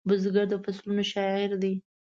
[0.07, 1.73] بزګر د فصلونو شاعر دی